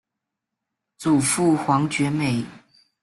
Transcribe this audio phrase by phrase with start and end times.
[0.97, 2.43] 祖父黄厥美。